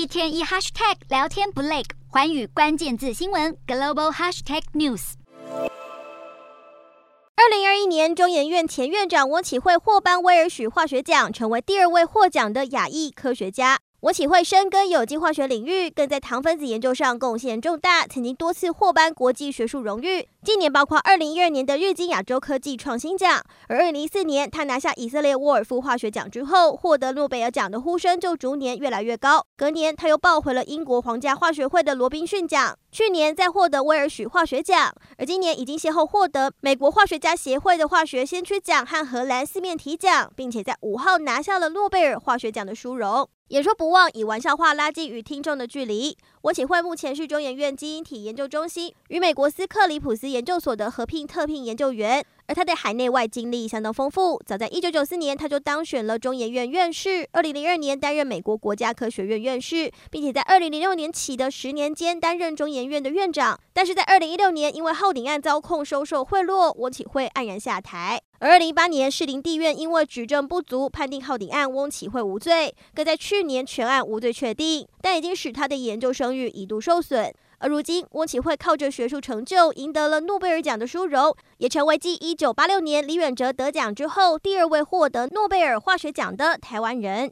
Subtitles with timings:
[0.00, 5.12] 一天一 hashtag 聊天不累，环宇关键字新闻 global hashtag news。
[7.36, 13.78] 二零二一年中研院前院长翁启惠获颁威尔许化学奖，成为第二位获奖的亚裔科学家。
[14.02, 20.26] 我岂会深耕有机化学领域，更在糖分子研究上贡献重大，曾经多次获颁国际学术荣誉。
[20.42, 29.44] 近年包括二零一二年的日经亚洲科技创新奖，而二零一四年他拿下以色列沃尔夫化学奖之后，获得诺贝尔奖的呼声就逐年越来越高。
[29.54, 43.28] 隔年他又抱回了英国皇家化学会的罗宾逊奖，去年在获得威尔许化学奖，而今年已经先后获得美国化学家协会的化学先驱奖和荷兰四面体奖，并且在五号拿下了诺贝尔化学奖的殊荣。
[43.48, 46.16] 演说不忘以玩笑话拉近与听众的距离。
[46.42, 54.42] 我启会目前是中研院基因体研究中心与美国斯克里普斯研究所的合聘特聘研究员，而他的海内外经历相当丰富。
[54.44, 63.56] 早在一九九四年，他就当选了中研院院士；二零零二年担任美国国家科学院院士，并且在二零零六年起的十年间担任中研院的院长。
[63.72, 68.20] 但是在二零一六年，因为浩鼎案遭控收受贿赂，翁启惠黯然下台。
[68.42, 72.74] 而二零一八年，士林地院因为举证不足，判定浩鼎案翁启惠无罪。
[72.94, 77.30] 更在去年全案无罪确定，但已经使他的研究声誉一度受损。
[77.58, 87.28] 而如今，翁启惠靠着学术成就赢得了诺贝尔奖的殊荣，也成为继一九八六年李远哲得奖之后第二位获得诺贝尔化学奖的台湾人。